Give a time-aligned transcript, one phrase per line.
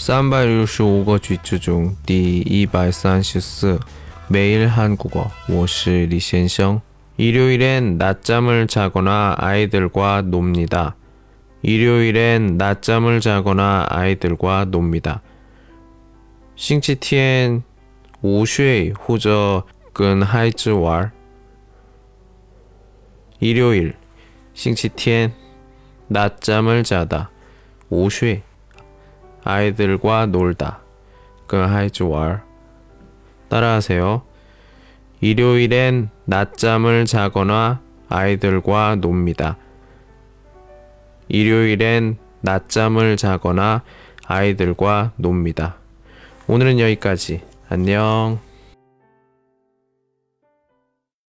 [0.00, 3.80] 三百六十五个句子中第一百三十四
[4.28, 6.80] 매일 한국어 我是李先生
[7.16, 10.96] 일요일엔 낮잠을 자거나 아이들과 놉니다.
[11.62, 15.22] 일요일엔 낮잠을 자거나 아이들과 놉니다.
[16.56, 17.62] 星期天
[18.20, 21.10] 午睡或者跟孩子玩。
[23.38, 23.94] 일요일
[24.54, 25.32] 星期天
[26.08, 27.30] 낮잠을 자다
[27.88, 28.42] 午睡
[29.51, 30.79] 아이들과 놀다.
[31.47, 32.41] 그하이즈왈
[33.49, 34.21] 따라하세요.
[35.19, 39.57] 일요일엔 낮잠을 자거나 아이들과 놉니다.
[41.27, 43.83] 일요일엔 낮잠을 자거나
[44.25, 45.75] 아이들과 놉니다.
[46.47, 47.41] 오늘은 여기까지.
[47.67, 48.39] 안녕.